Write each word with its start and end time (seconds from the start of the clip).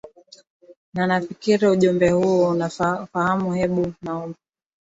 na 0.93 1.07
nafikiri 1.07 1.67
ujumbe 1.67 2.09
huu 2.09 2.47
unaufahamu 2.47 3.53
hebu 3.53 3.93
naomba 4.01 4.37